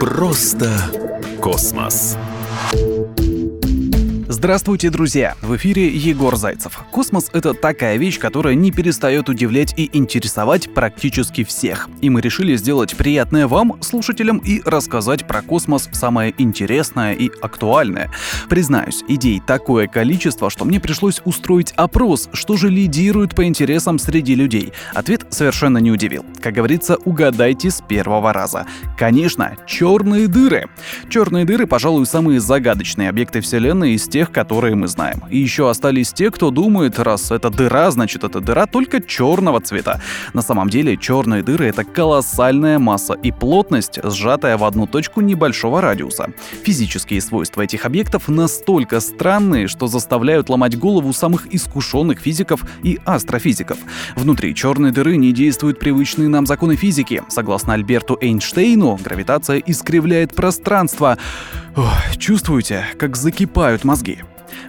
Просто 0.00 0.70
космос. 1.40 2.16
Здравствуйте, 4.28 4.90
друзья! 4.90 5.36
В 5.40 5.54
эфире 5.54 5.86
Егор 5.86 6.34
Зайцев. 6.34 6.80
Космос— 6.90 7.30
это 7.32 7.54
такая 7.54 7.96
вещь, 7.96 8.18
которая 8.18 8.54
не 8.54 8.72
перестает 8.72 9.28
удивлять 9.28 9.72
и 9.76 9.88
интересовать 9.96 10.74
практически 10.74 11.44
всех. 11.44 11.88
И 12.00 12.10
мы 12.10 12.20
решили 12.20 12.56
сделать 12.56 12.96
приятное 12.96 13.46
вам, 13.46 13.80
слушателям, 13.82 14.38
и 14.38 14.62
рассказать 14.64 15.28
про 15.28 15.42
космос 15.42 15.88
самое 15.92 16.34
интересное 16.38 17.12
и 17.12 17.30
актуальное. 17.40 18.10
Признаюсь, 18.48 19.04
идей 19.06 19.40
такое 19.46 19.86
количество, 19.86 20.50
что 20.50 20.64
мне 20.64 20.80
пришлось 20.80 21.20
устроить 21.24 21.72
опрос, 21.76 22.28
что 22.32 22.56
же 22.56 22.68
лидирует 22.68 23.36
по 23.36 23.44
интересам 23.44 24.00
среди 24.00 24.34
людей. 24.34 24.72
Ответ 24.92 25.24
совершенно 25.30 25.78
не 25.78 25.92
удивил. 25.92 26.26
Как 26.40 26.52
говорится, 26.52 26.96
угадайте 26.96 27.70
с 27.70 27.80
первого 27.80 28.32
раза. 28.32 28.66
Конечно, 28.98 29.56
черные 29.68 30.26
дыры. 30.26 30.68
Черные 31.08 31.44
дыры, 31.44 31.68
пожалуй, 31.68 32.06
самые 32.06 32.40
загадочные 32.40 33.08
объекты 33.08 33.40
Вселенной 33.40 33.92
из 33.92 34.15
тех, 34.16 34.32
которые 34.32 34.74
мы 34.74 34.88
знаем. 34.88 35.22
И 35.28 35.36
еще 35.36 35.68
остались 35.68 36.10
те, 36.10 36.30
кто 36.30 36.50
думает, 36.50 36.98
раз 36.98 37.30
это 37.30 37.50
дыра, 37.50 37.90
значит 37.90 38.24
это 38.24 38.40
дыра 38.40 38.66
только 38.66 39.02
черного 39.02 39.60
цвета. 39.60 40.00
На 40.32 40.40
самом 40.40 40.70
деле 40.70 40.96
черные 40.96 41.42
дыры 41.42 41.66
это 41.66 41.84
колоссальная 41.84 42.78
масса 42.78 43.12
и 43.12 43.30
плотность, 43.30 43.98
сжатая 44.02 44.56
в 44.56 44.64
одну 44.64 44.86
точку 44.86 45.20
небольшого 45.20 45.82
радиуса. 45.82 46.30
Физические 46.64 47.20
свойства 47.20 47.60
этих 47.60 47.84
объектов 47.84 48.28
настолько 48.28 49.00
странные, 49.00 49.68
что 49.68 49.86
заставляют 49.86 50.48
ломать 50.48 50.78
голову 50.78 51.12
самых 51.12 51.54
искушенных 51.54 52.18
физиков 52.18 52.64
и 52.82 52.98
астрофизиков. 53.04 53.76
Внутри 54.14 54.54
черной 54.54 54.92
дыры 54.92 55.18
не 55.18 55.32
действуют 55.32 55.78
привычные 55.78 56.30
нам 56.30 56.46
законы 56.46 56.76
физики. 56.76 57.22
Согласно 57.28 57.74
Альберту 57.74 58.16
Эйнштейну, 58.18 58.96
гравитация 58.96 59.58
искривляет 59.58 60.34
пространство. 60.34 61.18
Ох, 61.76 62.16
чувствуете, 62.16 62.86
как 62.98 63.16
закипают 63.16 63.84
мозги? 63.84 64.05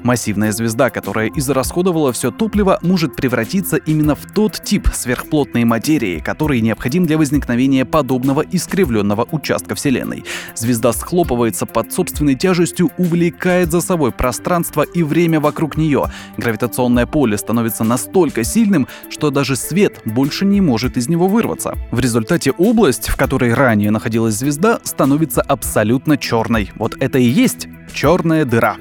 Массивная 0.03 0.51
звезда, 0.51 0.89
которая 0.89 1.29
израсходовала 1.35 2.11
все 2.13 2.31
топливо, 2.31 2.79
может 2.81 3.15
превратиться 3.15 3.77
именно 3.77 4.15
в 4.15 4.25
тот 4.33 4.61
тип 4.63 4.87
сверхплотной 4.93 5.63
материи, 5.63 6.19
который 6.19 6.61
необходим 6.61 7.05
для 7.05 7.17
возникновения 7.17 7.85
подобного 7.85 8.41
искривленного 8.41 9.27
участка 9.31 9.75
Вселенной. 9.75 10.23
Звезда 10.55 10.93
схлопывается 10.93 11.65
под 11.65 11.91
собственной 11.91 12.35
тяжестью, 12.35 12.91
увлекает 12.97 13.71
за 13.71 13.81
собой 13.81 14.11
пространство 14.11 14.81
и 14.81 15.03
время 15.03 15.39
вокруг 15.39 15.77
нее. 15.77 16.11
Гравитационное 16.37 17.05
поле 17.05 17.37
становится 17.37 17.83
настолько 17.83 18.43
сильным, 18.43 18.87
что 19.09 19.29
даже 19.29 19.55
свет 19.55 20.01
больше 20.05 20.45
не 20.45 20.61
может 20.61 20.97
из 20.97 21.07
него 21.07 21.27
вырваться. 21.27 21.75
В 21.91 21.99
результате 21.99 22.51
область, 22.51 23.09
в 23.09 23.17
которой 23.17 23.53
ранее 23.53 23.91
находилась 23.91 24.35
звезда, 24.35 24.79
становится 24.83 25.41
абсолютно 25.41 26.17
черной. 26.17 26.71
Вот 26.75 26.95
это 26.99 27.19
и 27.19 27.27
есть 27.27 27.67
черная 27.93 28.45
дыра. 28.45 28.77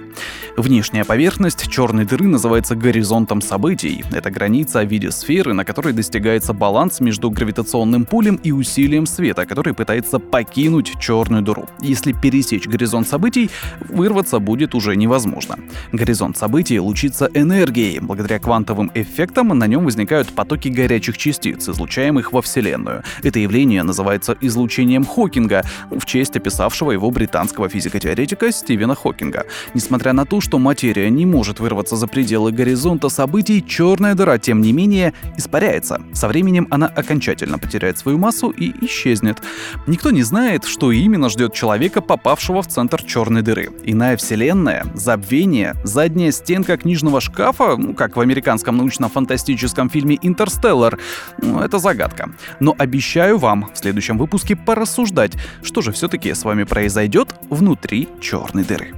Внешняя 0.57 1.05
поверхность 1.05 1.69
черной 1.71 2.07
дыры 2.07 2.27
называется 2.27 2.75
горизонтом 2.75 3.43
событий. 3.43 4.03
Это 4.11 4.31
граница 4.31 4.83
в 4.83 4.89
виде 4.89 5.11
сферы, 5.11 5.53
на 5.53 5.67
которой 5.67 5.93
достигается 5.93 6.55
баланс 6.55 7.01
между 7.01 7.31
гравитационным 7.31 8.07
полем 8.07 8.37
и 8.37 8.53
усилием 8.53 9.05
света, 9.05 9.45
который 9.45 9.75
пытается 9.75 10.19
покинуть 10.19 10.95
черную 10.99 11.43
дыру. 11.43 11.69
Если 11.83 12.13
пересечь 12.13 12.67
горизонт 12.67 13.07
событий, 13.07 13.51
вырваться 13.91 14.39
будет 14.39 14.75
уже 14.75 14.97
невозможно. 14.97 15.59
Горизонт 15.93 16.39
событий 16.39 16.81
лучится 16.81 17.29
энергией. 17.35 17.99
Благодаря 18.01 18.39
квантовым 18.39 18.91
эффектам 18.95 19.49
на 19.49 19.67
нем 19.67 19.85
возникают 19.85 20.33
потоки 20.33 20.69
горячих 20.69 21.19
частиц, 21.19 21.69
излучаемых 21.69 22.33
во 22.33 22.41
Вселенную. 22.41 23.03
Это 23.23 23.41
явление 23.41 23.83
называется 23.83 24.35
излучением 24.41 25.05
Хокинга, 25.05 25.65
в 25.91 26.07
честь 26.07 26.35
описавшего 26.35 26.93
его 26.93 27.11
британского 27.11 27.69
физико-теоретика 27.69 28.51
Стивена 28.51 28.95
Хокинга. 28.95 29.45
Несмотря 29.75 30.15
на 30.15 30.25
то, 30.25 30.41
что 30.47 30.61
материя 30.61 31.11
не 31.11 31.27
может 31.27 31.59
вырваться 31.59 31.97
за 31.97 32.07
пределы 32.07 32.53
горизонта 32.53 33.09
событий, 33.09 33.65
черная 33.67 34.15
дыра, 34.15 34.39
тем 34.39 34.61
не 34.61 34.73
менее, 34.73 35.13
испаряется. 35.37 36.01
Со 36.13 36.29
временем 36.29 36.69
она 36.71 36.87
окончательно 36.87 37.59
потеряет 37.59 37.99
свою 37.99 38.17
массу 38.17 38.51
и 38.51 38.73
исчезнет. 38.87 39.43
Никто 39.89 40.13
не 40.13 40.23
знает, 40.23 40.65
что 40.65 40.93
именно 40.93 41.31
ждет 41.31 41.53
человека, 41.53 42.01
попавшего 42.01 42.63
в 42.63 42.69
центр 42.69 43.03
черной 43.03 43.43
дыры. 43.43 43.71
Иная 43.83 44.17
вселенная, 44.17 44.87
забвение, 44.95 45.75
задняя 45.83 46.31
стенка 46.31 46.77
книжного 46.77 47.21
шкафа, 47.21 47.77
ну, 47.77 47.93
как 47.93 48.17
в 48.17 48.21
американском 48.21 48.77
научно-фантастическом 48.77 49.91
фильме 49.91 50.17
«Интерстеллар», 50.23 50.97
ну, 51.43 51.59
это 51.59 51.81
загадка. 51.81 52.31
Но 52.61 52.73
обещаю 52.79 53.39
вам 53.39 53.69
в 53.75 53.79
следующем 53.79 54.17
выпуске 54.17 54.55
порассуждать, 54.55 55.33
что 55.65 55.83
же 55.83 55.91
все-таки 55.91 56.33
с 56.33 56.45
вами 56.45 56.63
произойдет 56.63 57.35
внутри 57.51 58.09
черной 58.21 58.63
дыры. 58.63 58.95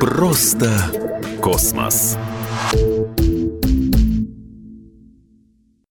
Просто 0.00 0.70
космос. 1.40 2.16